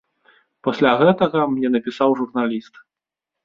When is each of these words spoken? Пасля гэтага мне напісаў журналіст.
Пасля 0.67 0.93
гэтага 1.03 1.45
мне 1.53 1.67
напісаў 1.77 2.19
журналіст. 2.25 2.85